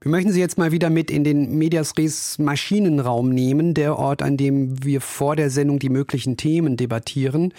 wir 0.00 0.12
möchten 0.12 0.30
Sie 0.30 0.38
jetzt 0.38 0.58
mal 0.58 0.70
wieder 0.70 0.90
mit 0.90 1.10
in 1.10 1.24
den 1.24 1.58
Medias 1.58 1.94
Res 1.98 2.38
Maschinenraum 2.38 3.30
nehmen, 3.30 3.74
der 3.74 3.98
Ort, 3.98 4.22
an 4.22 4.36
dem 4.36 4.84
wir 4.84 5.00
vor 5.00 5.34
der 5.34 5.50
Sendung 5.50 5.80
die 5.80 5.88
möglichen 5.88 6.36
Themen 6.36 6.76
debattieren. 6.76 7.52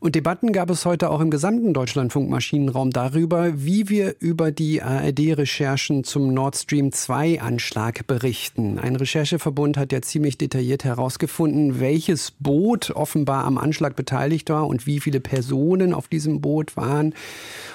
Und 0.00 0.16
Debatten 0.16 0.52
gab 0.52 0.68
es 0.68 0.84
heute 0.84 1.10
auch 1.10 1.20
im 1.20 1.30
gesamten 1.30 1.72
Deutschlandfunk 1.72 2.28
Maschinenraum 2.28 2.90
darüber, 2.90 3.52
wie 3.64 3.88
wir 3.88 4.16
über 4.18 4.50
die 4.50 4.82
ARD-Recherchen 4.82 6.02
zum 6.02 6.34
Nord 6.34 6.56
Stream 6.56 6.90
2 6.90 7.40
Anschlag 7.40 8.06
berichten. 8.08 8.80
Ein 8.80 8.96
Rechercheverbund 8.96 9.76
hat 9.78 9.92
ja 9.92 10.02
ziemlich 10.02 10.38
detailliert 10.38 10.82
herausgefunden, 10.84 11.78
welches 11.78 12.32
Boot 12.32 12.90
offenbar 12.90 13.44
am 13.44 13.58
Anschlag 13.58 13.94
beteiligt 13.94 14.50
war 14.50 14.66
und 14.66 14.86
wie 14.86 14.98
viele 14.98 15.20
Personen 15.20 15.94
auf 15.94 16.08
diesem 16.08 16.40
Boot 16.40 16.76
waren. 16.76 17.14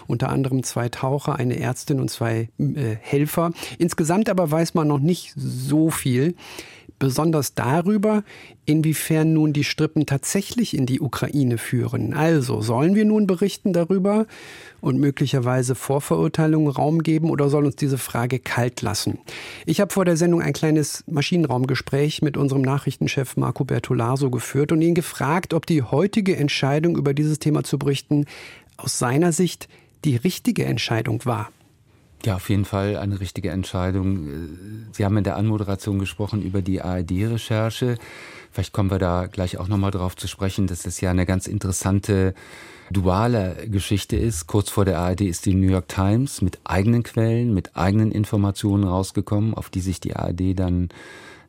Unter 0.06 0.30
anderem 0.30 0.64
zwei 0.64 0.90
Taucher, 0.90 1.38
eine 1.38 1.58
Ärztin 1.60 2.02
und 2.02 2.12
zwei 2.12 2.50
äh, 2.60 2.98
Helfer. 3.00 3.52
Insgesamt 3.80 4.01
aber 4.30 4.50
weiß 4.50 4.74
man 4.74 4.88
noch 4.88 5.00
nicht 5.00 5.34
so 5.36 5.90
viel 5.90 6.36
besonders 7.02 7.56
darüber, 7.56 8.24
inwiefern 8.66 9.34
nun 9.34 9.54
die 9.54 9.64
Strippen 9.64 10.06
tatsächlich 10.06 10.78
in 10.78 10.86
die 10.86 11.02
Ukraine 11.02 11.58
führen. 11.58 12.14
Also 12.14 12.62
sollen 12.62 12.94
wir 12.94 13.06
nun 13.06 13.26
berichten 13.26 13.74
darüber 13.74 14.28
und 14.82 15.00
möglicherweise 15.00 15.74
Vorverurteilungen 15.74 16.72
Raum 16.72 17.02
geben 17.02 17.32
oder 17.32 17.50
soll 17.50 17.66
uns 17.66 17.76
diese 17.76 17.98
Frage 17.98 18.38
kalt 18.38 18.84
lassen? 18.84 19.18
Ich 19.66 19.82
habe 19.82 19.92
vor 19.92 20.06
der 20.06 20.16
Sendung 20.16 20.44
ein 20.44 20.54
kleines 20.54 21.04
Maschinenraumgespräch 21.08 22.22
mit 22.22 22.38
unserem 22.38 22.62
Nachrichtenchef 22.62 23.36
Marco 23.36 23.66
Bertolaso 23.66 24.30
geführt 24.30 24.72
und 24.72 24.84
ihn 24.84 24.94
gefragt, 24.94 25.56
ob 25.56 25.66
die 25.66 25.82
heutige 25.82 26.38
Entscheidung 26.38 26.96
über 26.96 27.16
dieses 27.16 27.40
Thema 27.40 27.64
zu 27.64 27.80
berichten 27.80 28.26
aus 28.78 29.00
seiner 29.00 29.32
Sicht 29.32 29.68
die 30.06 30.18
richtige 30.18 30.66
Entscheidung 30.66 31.26
war. 31.26 31.50
Ja, 32.24 32.36
auf 32.36 32.50
jeden 32.50 32.66
Fall 32.66 32.98
eine 32.98 33.20
richtige 33.20 33.50
Entscheidung. 33.50 34.88
Sie 34.92 35.06
haben 35.06 35.18
in 35.18 35.24
der 35.24 35.38
Anmoderation 35.38 35.98
gesprochen 35.98 36.44
über 36.44 36.62
die 36.62 36.82
ARD-Recherche. 36.82 37.98
Vielleicht 38.52 38.74
kommen 38.74 38.92
wir 38.92 39.00
da 39.00 39.26
gleich 39.26 39.58
auch 39.58 39.68
nochmal 39.68 39.92
drauf 39.92 40.16
zu 40.16 40.28
sprechen, 40.28 40.68
dass 40.68 40.86
es 40.86 41.02
ja 41.02 41.10
eine 41.10 41.26
ganz 41.26 41.48
interessante 41.48 42.36
duale 42.92 43.56
Geschichte 43.68 44.18
ist. 44.18 44.48
Kurz 44.48 44.70
vor 44.70 44.86
der 44.86 45.00
ARD 45.00 45.22
ist 45.22 45.46
die 45.46 45.56
New 45.56 45.72
York 45.72 45.88
Times 45.88 46.42
mit 46.42 46.60
eigenen 46.64 47.04
Quellen, 47.04 47.54
mit 47.54 47.76
eigenen 47.76 48.12
Informationen 48.12 48.84
rausgekommen, 48.84 49.54
auf 49.54 49.70
die 49.70 49.80
sich 49.80 50.00
die 50.00 50.16
ARD 50.16 50.60
dann 50.60 50.90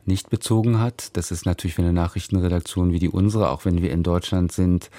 nicht 0.06 0.30
bezogen 0.30 0.80
hat. 0.80 1.16
Das 1.16 1.30
ist 1.30 1.44
natürlich 1.44 1.74
für 1.74 1.82
eine 1.82 1.92
Nachrichtenredaktion 1.92 2.92
wie 2.92 2.98
die 2.98 3.08
unsere, 3.08 3.50
auch 3.50 3.64
wenn 3.64 3.82
wir 3.82 3.90
in 3.90 4.02
Deutschland 4.02 4.52
sind, 4.52 4.90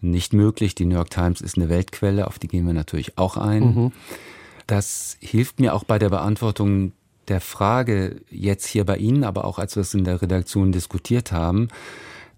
nicht 0.00 0.32
möglich. 0.32 0.74
Die 0.74 0.86
New 0.86 0.94
York 0.94 1.10
Times 1.10 1.40
ist 1.40 1.56
eine 1.56 1.68
Weltquelle, 1.68 2.26
auf 2.26 2.38
die 2.38 2.48
gehen 2.48 2.66
wir 2.66 2.72
natürlich 2.72 3.18
auch 3.18 3.36
ein. 3.36 3.74
Mhm. 3.74 3.92
Das 4.70 5.16
hilft 5.18 5.58
mir 5.58 5.74
auch 5.74 5.82
bei 5.82 5.98
der 5.98 6.10
Beantwortung 6.10 6.92
der 7.26 7.40
Frage 7.40 8.20
jetzt 8.30 8.66
hier 8.66 8.84
bei 8.84 8.98
Ihnen, 8.98 9.24
aber 9.24 9.44
auch 9.44 9.58
als 9.58 9.74
wir 9.74 9.80
es 9.80 9.94
in 9.94 10.04
der 10.04 10.22
Redaktion 10.22 10.70
diskutiert 10.70 11.32
haben. 11.32 11.66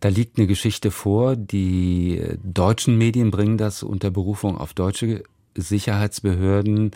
Da 0.00 0.08
liegt 0.08 0.38
eine 0.38 0.46
Geschichte 0.46 0.90
vor. 0.90 1.36
Die 1.36 2.22
deutschen 2.42 2.96
Medien 2.96 3.30
bringen 3.30 3.58
das 3.58 3.82
unter 3.82 4.10
Berufung 4.10 4.56
auf 4.56 4.72
deutsche 4.72 5.24
Sicherheitsbehörden. 5.58 6.92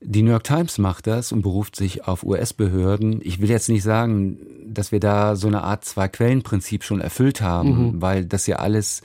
Die 0.00 0.22
New 0.22 0.30
York 0.30 0.44
Times 0.44 0.78
macht 0.78 1.08
das 1.08 1.30
und 1.30 1.42
beruft 1.42 1.76
sich 1.76 2.08
auf 2.08 2.22
US-Behörden. 2.22 3.20
Ich 3.22 3.42
will 3.42 3.50
jetzt 3.50 3.68
nicht 3.68 3.82
sagen, 3.82 4.38
dass 4.66 4.92
wir 4.92 5.00
da 5.00 5.36
so 5.36 5.46
eine 5.46 5.62
Art 5.62 5.84
Zwei-Quellen-Prinzip 5.84 6.84
schon 6.84 7.02
erfüllt 7.02 7.42
haben, 7.42 7.68
mhm. 7.88 8.00
weil 8.00 8.24
das 8.24 8.46
ja 8.46 8.56
alles 8.56 9.02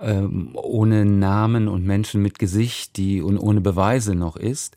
ähm, 0.00 0.50
ohne 0.54 1.04
Namen 1.04 1.68
und 1.68 1.84
Menschen 1.84 2.22
mit 2.22 2.38
Gesicht, 2.38 2.96
die 2.96 3.22
und 3.22 3.38
ohne 3.38 3.60
Beweise 3.60 4.14
noch 4.14 4.36
ist. 4.36 4.76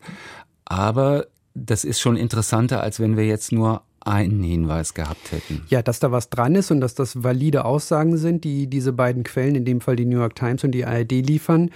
Aber 0.64 1.26
das 1.54 1.84
ist 1.84 2.00
schon 2.00 2.16
interessanter, 2.16 2.82
als 2.82 3.00
wenn 3.00 3.16
wir 3.16 3.26
jetzt 3.26 3.52
nur 3.52 3.82
einen 4.00 4.42
Hinweis 4.42 4.94
gehabt 4.94 5.32
hätten. 5.32 5.62
Ja, 5.68 5.82
dass 5.82 5.98
da 5.98 6.12
was 6.12 6.28
dran 6.28 6.54
ist 6.54 6.70
und 6.70 6.80
dass 6.80 6.94
das 6.94 7.22
valide 7.22 7.64
Aussagen 7.64 8.18
sind, 8.18 8.44
die 8.44 8.66
diese 8.66 8.92
beiden 8.92 9.22
Quellen, 9.24 9.54
in 9.54 9.64
dem 9.64 9.80
Fall 9.80 9.96
die 9.96 10.04
New 10.04 10.18
York 10.18 10.34
Times 10.34 10.62
und 10.64 10.72
die 10.72 10.84
ARD 10.84 11.12
liefern, 11.12 11.70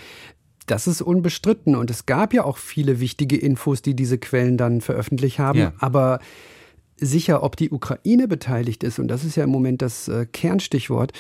das 0.67 0.87
ist 0.87 1.01
unbestritten. 1.01 1.75
Und 1.75 1.91
es 1.91 2.05
gab 2.07 2.35
ja 2.35 2.45
auch 2.45 2.59
viele 2.59 3.01
wichtige 3.01 3.37
Infos, 3.37 3.81
die 3.81 3.95
diese 3.95 4.19
Quellen 4.19 4.59
dann 4.59 4.81
veröffentlicht 4.83 5.39
haben. 5.39 5.59
Ja. 5.59 5.73
Aber 5.79 6.21
sicher, 6.99 7.43
ob 7.43 7.57
die 7.57 7.71
Ukraine 7.71 8.29
beteiligt 8.29 8.85
ist, 8.85 8.99
und 8.99 9.09
das 9.09 9.25
ist 9.25 9.37
ja 9.37 9.45
im 9.45 9.51
Moment 9.51 9.83
das 9.83 10.09
äh, 10.09 10.27
Kernstichwort, 10.27 11.13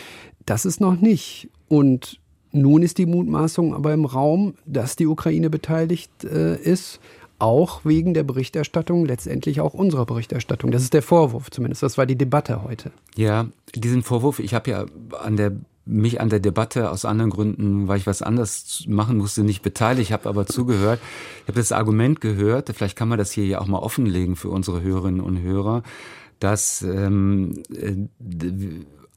das 0.47 0.65
ist 0.65 0.81
noch 0.81 1.00
nicht. 1.00 1.49
Und 1.69 2.21
nun 2.53 2.83
ist 2.83 2.99
die 2.99 3.06
Mutmaßung 3.06 3.75
aber 3.75 3.93
im 3.93 4.05
Raum, 4.05 4.55
dass 4.67 4.97
die 4.97 5.06
Ukraine 5.06 5.50
beteiligt 5.50 6.25
äh, 6.25 6.56
ist, 6.56 7.00
auch 7.38 7.84
wegen 7.84 8.15
der 8.15 8.25
Berichterstattung, 8.25 9.06
letztendlich 9.06 9.61
auch 9.61 9.75
unserer 9.75 10.06
Berichterstattung. 10.06 10.72
Das 10.72 10.83
ist 10.83 10.94
der 10.94 11.03
Vorwurf 11.03 11.50
zumindest. 11.50 11.83
Das 11.83 11.97
war 11.97 12.06
die 12.06 12.17
Debatte 12.17 12.65
heute. 12.65 12.91
Ja, 13.15 13.47
diesen 13.75 14.03
Vorwurf, 14.03 14.41
ich 14.41 14.55
habe 14.55 14.71
ja 14.71 14.87
an 15.21 15.37
der 15.37 15.53
mich 15.88 16.21
an 16.21 16.28
der 16.28 16.41
Debatte 16.41 16.91
aus 16.91 17.04
anderen 17.04 17.31
Gründen, 17.31 17.88
weil 17.88 17.99
ich 17.99 18.06
was 18.06 18.22
anderes 18.22 18.84
machen 18.87 19.16
musste, 19.16 19.43
nicht 19.43 19.62
beteiligt, 19.62 20.12
habe 20.12 20.28
aber 20.28 20.47
zugehört. 20.47 21.00
Ich 21.43 21.49
habe 21.49 21.59
das 21.59 21.72
Argument 21.72 22.21
gehört, 22.21 22.71
vielleicht 22.75 22.97
kann 22.97 23.09
man 23.09 23.19
das 23.19 23.32
hier 23.32 23.47
ja 23.47 23.60
auch 23.60 23.66
mal 23.66 23.78
offenlegen 23.78 24.37
für 24.37 24.50
unsere 24.50 24.82
Hörerinnen 24.82 25.21
und 25.21 25.41
Hörer, 25.41 25.82
dass 26.38 26.82
ähm, 26.82 27.62
äh, 27.75 27.97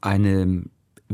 eine 0.00 0.64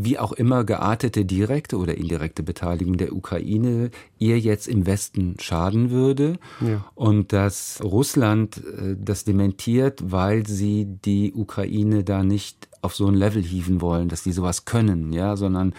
wie 0.05 0.19
auch 0.19 0.33
immer 0.33 0.65
geartete 0.65 1.25
direkte 1.25 1.77
oder 1.77 1.97
indirekte 1.97 2.43
Beteiligung 2.43 2.97
der 2.97 3.13
Ukraine 3.13 3.91
ihr 4.19 4.39
jetzt 4.39 4.69
im 4.69 4.87
Westen 4.87 5.37
schaden 5.41 5.91
würde 5.91 6.39
ja. 6.61 6.85
und 6.95 7.33
dass 7.33 7.81
Russland 7.83 8.59
äh, 8.59 8.97
das 8.99 9.25
dementiert, 9.25 10.01
weil 10.13 10.47
sie 10.47 10.87
die 10.87 11.33
Ukraine 11.35 12.05
da 12.05 12.23
nicht 12.23 12.69
auf 12.81 12.95
so 12.95 13.07
ein 13.07 13.15
Level 13.15 13.43
hieven 13.43 13.81
wollen, 13.81 14.09
dass 14.09 14.23
die 14.23 14.33
sowas 14.33 14.65
können, 14.65 15.13
ja, 15.13 15.37
sondern 15.37 15.75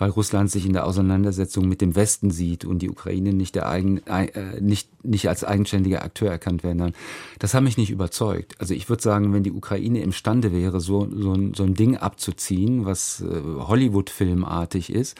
weil 0.00 0.10
Russland 0.10 0.50
sich 0.50 0.64
in 0.64 0.72
der 0.72 0.86
Auseinandersetzung 0.86 1.68
mit 1.68 1.82
dem 1.82 1.94
Westen 1.94 2.30
sieht 2.30 2.64
und 2.64 2.80
die 2.80 2.88
Ukraine 2.88 3.34
nicht, 3.34 3.54
der 3.54 3.68
eigen, 3.68 3.98
äh, 4.06 4.60
nicht, 4.60 5.04
nicht 5.04 5.28
als 5.28 5.44
eigenständiger 5.44 6.02
Akteur 6.02 6.30
erkannt 6.30 6.64
werden. 6.64 6.94
Das 7.38 7.52
hat 7.52 7.62
mich 7.62 7.76
nicht 7.76 7.90
überzeugt. 7.90 8.54
Also 8.58 8.72
ich 8.72 8.88
würde 8.88 9.02
sagen, 9.02 9.34
wenn 9.34 9.42
die 9.42 9.52
Ukraine 9.52 10.02
imstande 10.02 10.52
wäre, 10.52 10.80
so, 10.80 11.06
so, 11.14 11.32
ein, 11.34 11.52
so 11.54 11.64
ein 11.64 11.74
Ding 11.74 11.98
abzuziehen, 11.98 12.86
was 12.86 13.20
äh, 13.20 13.42
Hollywood-filmartig 13.42 14.90
ist, 14.90 15.18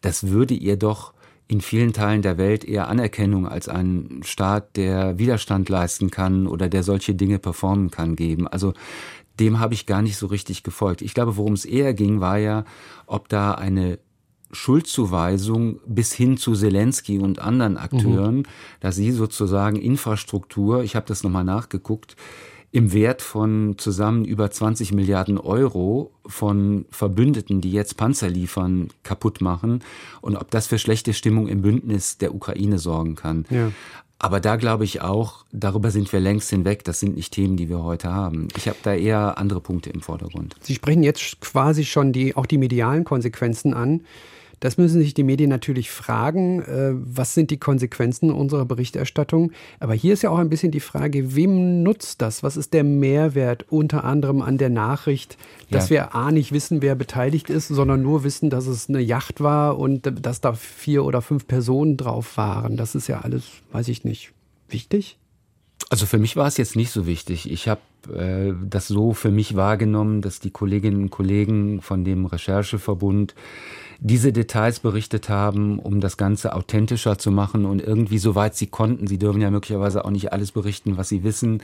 das 0.00 0.28
würde 0.28 0.54
ihr 0.54 0.76
doch 0.76 1.13
in 1.46 1.60
vielen 1.60 1.92
Teilen 1.92 2.22
der 2.22 2.38
Welt 2.38 2.64
eher 2.64 2.88
Anerkennung 2.88 3.46
als 3.46 3.68
ein 3.68 4.20
Staat, 4.24 4.76
der 4.76 5.18
Widerstand 5.18 5.68
leisten 5.68 6.10
kann 6.10 6.46
oder 6.46 6.68
der 6.68 6.82
solche 6.82 7.14
Dinge 7.14 7.38
performen 7.38 7.90
kann, 7.90 8.16
geben. 8.16 8.48
Also 8.48 8.72
dem 9.38 9.60
habe 9.60 9.74
ich 9.74 9.86
gar 9.86 10.00
nicht 10.00 10.16
so 10.16 10.26
richtig 10.26 10.62
gefolgt. 10.62 11.02
Ich 11.02 11.12
glaube, 11.12 11.36
worum 11.36 11.52
es 11.54 11.64
eher 11.64 11.92
ging, 11.92 12.20
war 12.20 12.38
ja, 12.38 12.64
ob 13.06 13.28
da 13.28 13.52
eine 13.52 13.98
Schuldzuweisung 14.52 15.80
bis 15.86 16.12
hin 16.12 16.36
zu 16.36 16.54
Zelensky 16.54 17.18
und 17.18 17.40
anderen 17.40 17.76
Akteuren, 17.76 18.36
mhm. 18.36 18.44
dass 18.80 18.96
sie 18.96 19.10
sozusagen 19.10 19.76
Infrastruktur, 19.76 20.82
ich 20.82 20.96
habe 20.96 21.06
das 21.06 21.24
nochmal 21.24 21.44
nachgeguckt, 21.44 22.16
im 22.74 22.92
Wert 22.92 23.22
von 23.22 23.76
zusammen 23.78 24.24
über 24.24 24.50
20 24.50 24.92
Milliarden 24.92 25.38
Euro 25.38 26.10
von 26.26 26.86
Verbündeten, 26.90 27.60
die 27.60 27.70
jetzt 27.70 27.96
Panzer 27.96 28.28
liefern, 28.28 28.88
kaputt 29.04 29.40
machen 29.40 29.84
und 30.20 30.34
ob 30.34 30.50
das 30.50 30.66
für 30.66 30.80
schlechte 30.80 31.14
Stimmung 31.14 31.46
im 31.46 31.62
Bündnis 31.62 32.18
der 32.18 32.34
Ukraine 32.34 32.80
sorgen 32.80 33.14
kann. 33.14 33.44
Ja. 33.48 33.70
Aber 34.18 34.40
da 34.40 34.56
glaube 34.56 34.82
ich 34.82 35.02
auch, 35.02 35.44
darüber 35.52 35.92
sind 35.92 36.12
wir 36.12 36.18
längst 36.18 36.50
hinweg. 36.50 36.82
Das 36.82 36.98
sind 36.98 37.14
nicht 37.14 37.32
Themen, 37.32 37.56
die 37.56 37.68
wir 37.68 37.84
heute 37.84 38.12
haben. 38.12 38.48
Ich 38.56 38.66
habe 38.66 38.78
da 38.82 38.92
eher 38.92 39.38
andere 39.38 39.60
Punkte 39.60 39.90
im 39.90 40.00
Vordergrund. 40.00 40.56
Sie 40.60 40.74
sprechen 40.74 41.04
jetzt 41.04 41.40
quasi 41.40 41.84
schon 41.84 42.12
die, 42.12 42.34
auch 42.34 42.46
die 42.46 42.58
medialen 42.58 43.04
Konsequenzen 43.04 43.72
an. 43.72 44.00
Das 44.64 44.78
müssen 44.78 45.02
sich 45.02 45.12
die 45.12 45.24
Medien 45.24 45.50
natürlich 45.50 45.90
fragen, 45.90 46.62
äh, 46.62 46.94
was 46.94 47.34
sind 47.34 47.50
die 47.50 47.58
Konsequenzen 47.58 48.30
unserer 48.30 48.64
Berichterstattung. 48.64 49.52
Aber 49.78 49.92
hier 49.92 50.14
ist 50.14 50.22
ja 50.22 50.30
auch 50.30 50.38
ein 50.38 50.48
bisschen 50.48 50.72
die 50.72 50.80
Frage, 50.80 51.36
wem 51.36 51.82
nutzt 51.82 52.22
das? 52.22 52.42
Was 52.42 52.56
ist 52.56 52.72
der 52.72 52.82
Mehrwert 52.82 53.66
unter 53.68 54.04
anderem 54.04 54.40
an 54.40 54.56
der 54.56 54.70
Nachricht, 54.70 55.36
dass 55.70 55.90
ja. 55.90 55.96
wir 55.96 56.14
A 56.14 56.32
nicht 56.32 56.52
wissen, 56.52 56.80
wer 56.80 56.94
beteiligt 56.94 57.50
ist, 57.50 57.68
sondern 57.68 58.00
nur 58.00 58.24
wissen, 58.24 58.48
dass 58.48 58.66
es 58.66 58.88
eine 58.88 59.00
Yacht 59.00 59.42
war 59.42 59.78
und 59.78 60.10
dass 60.24 60.40
da 60.40 60.54
vier 60.54 61.04
oder 61.04 61.20
fünf 61.20 61.46
Personen 61.46 61.98
drauf 61.98 62.38
waren. 62.38 62.78
Das 62.78 62.94
ist 62.94 63.06
ja 63.06 63.20
alles, 63.20 63.44
weiß 63.72 63.88
ich 63.88 64.04
nicht, 64.04 64.32
wichtig? 64.70 65.18
Also 65.90 66.06
für 66.06 66.18
mich 66.18 66.36
war 66.36 66.46
es 66.46 66.56
jetzt 66.56 66.76
nicht 66.76 66.90
so 66.90 67.06
wichtig. 67.06 67.50
Ich 67.50 67.68
habe 67.68 67.80
äh, 68.12 68.52
das 68.64 68.88
so 68.88 69.12
für 69.12 69.30
mich 69.30 69.54
wahrgenommen, 69.54 70.22
dass 70.22 70.40
die 70.40 70.50
Kolleginnen 70.50 71.02
und 71.02 71.10
Kollegen 71.10 71.82
von 71.82 72.04
dem 72.04 72.26
Rechercheverbund 72.26 73.34
diese 74.00 74.32
Details 74.32 74.80
berichtet 74.80 75.28
haben, 75.28 75.78
um 75.78 76.00
das 76.00 76.16
Ganze 76.16 76.54
authentischer 76.54 77.16
zu 77.18 77.30
machen 77.30 77.64
und 77.64 77.80
irgendwie 77.80 78.18
soweit 78.18 78.56
sie 78.56 78.66
konnten. 78.66 79.06
Sie 79.06 79.18
dürfen 79.18 79.40
ja 79.40 79.50
möglicherweise 79.50 80.04
auch 80.04 80.10
nicht 80.10 80.32
alles 80.32 80.52
berichten, 80.52 80.96
was 80.96 81.08
sie 81.08 81.22
wissen 81.22 81.62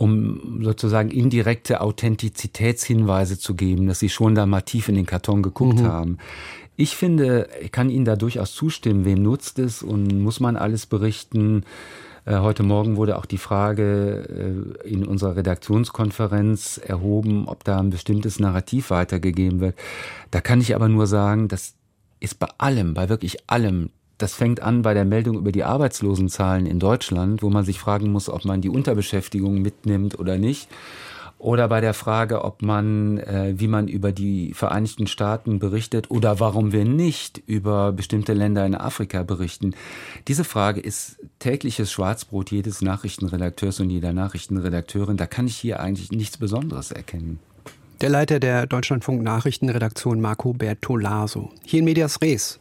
um 0.00 0.62
sozusagen 0.62 1.10
indirekte 1.10 1.82
Authentizitätshinweise 1.82 3.38
zu 3.38 3.54
geben, 3.54 3.86
dass 3.86 3.98
sie 3.98 4.08
schon 4.08 4.34
da 4.34 4.46
mal 4.46 4.62
tief 4.62 4.88
in 4.88 4.94
den 4.94 5.04
Karton 5.04 5.42
geguckt 5.42 5.80
mhm. 5.80 5.86
haben. 5.86 6.18
Ich 6.76 6.96
finde, 6.96 7.50
ich 7.60 7.70
kann 7.70 7.90
Ihnen 7.90 8.06
da 8.06 8.16
durchaus 8.16 8.54
zustimmen. 8.54 9.04
Wem 9.04 9.22
nutzt 9.22 9.58
es 9.58 9.82
und 9.82 10.22
muss 10.22 10.40
man 10.40 10.56
alles 10.56 10.86
berichten? 10.86 11.64
Äh, 12.24 12.38
heute 12.38 12.62
Morgen 12.62 12.96
wurde 12.96 13.18
auch 13.18 13.26
die 13.26 13.38
Frage 13.38 14.74
äh, 14.84 14.88
in 14.88 15.06
unserer 15.06 15.36
Redaktionskonferenz 15.36 16.78
erhoben, 16.78 17.48
ob 17.48 17.64
da 17.64 17.78
ein 17.78 17.90
bestimmtes 17.90 18.38
Narrativ 18.38 18.90
weitergegeben 18.90 19.60
wird. 19.60 19.76
Da 20.30 20.40
kann 20.40 20.60
ich 20.60 20.74
aber 20.74 20.88
nur 20.88 21.06
sagen, 21.06 21.48
das 21.48 21.74
ist 22.20 22.38
bei 22.38 22.48
allem, 22.58 22.94
bei 22.94 23.08
wirklich 23.08 23.38
allem 23.48 23.90
das 24.20 24.34
fängt 24.34 24.60
an 24.60 24.82
bei 24.82 24.92
der 24.92 25.06
Meldung 25.06 25.38
über 25.38 25.50
die 25.50 25.64
Arbeitslosenzahlen 25.64 26.66
in 26.66 26.78
Deutschland, 26.78 27.42
wo 27.42 27.48
man 27.48 27.64
sich 27.64 27.78
fragen 27.78 28.12
muss, 28.12 28.28
ob 28.28 28.44
man 28.44 28.60
die 28.60 28.68
Unterbeschäftigung 28.68 29.62
mitnimmt 29.62 30.18
oder 30.18 30.36
nicht. 30.36 30.68
Oder 31.40 31.68
bei 31.68 31.80
der 31.80 31.94
Frage, 31.94 32.44
ob 32.44 32.60
man, 32.60 33.16
äh, 33.16 33.54
wie 33.56 33.66
man 33.66 33.88
über 33.88 34.12
die 34.12 34.52
Vereinigten 34.52 35.06
Staaten 35.06 35.58
berichtet 35.58 36.10
oder 36.10 36.38
warum 36.38 36.72
wir 36.72 36.84
nicht 36.84 37.38
über 37.46 37.92
bestimmte 37.92 38.34
Länder 38.34 38.66
in 38.66 38.74
Afrika 38.74 39.22
berichten. 39.22 39.74
Diese 40.28 40.44
Frage 40.44 40.82
ist 40.82 41.16
tägliches 41.38 41.90
Schwarzbrot 41.90 42.50
jedes 42.50 42.82
Nachrichtenredakteurs 42.82 43.80
und 43.80 43.88
jeder 43.88 44.12
Nachrichtenredakteurin. 44.12 45.16
Da 45.16 45.24
kann 45.24 45.46
ich 45.46 45.56
hier 45.56 45.80
eigentlich 45.80 46.12
nichts 46.12 46.36
Besonderes 46.36 46.92
erkennen. 46.92 47.38
Der 48.02 48.10
Leiter 48.10 48.38
der 48.38 48.66
Deutschlandfunk 48.66 49.22
Nachrichtenredaktion 49.22 50.20
Marco 50.20 50.52
Bertolaso. 50.52 51.52
Hier 51.64 51.78
in 51.78 51.86
Medias 51.86 52.20
Res 52.20 52.60